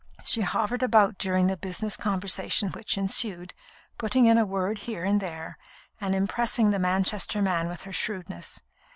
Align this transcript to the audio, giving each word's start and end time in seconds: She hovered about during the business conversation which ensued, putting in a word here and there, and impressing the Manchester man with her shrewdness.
She 0.25 0.41
hovered 0.41 0.81
about 0.81 1.19
during 1.19 1.45
the 1.45 1.55
business 1.55 1.95
conversation 1.95 2.69
which 2.69 2.97
ensued, 2.97 3.53
putting 3.99 4.25
in 4.25 4.35
a 4.39 4.47
word 4.47 4.79
here 4.79 5.03
and 5.05 5.21
there, 5.21 5.59
and 6.01 6.15
impressing 6.15 6.71
the 6.71 6.79
Manchester 6.79 7.39
man 7.39 7.67
with 7.67 7.83
her 7.83 7.93
shrewdness. 7.93 8.61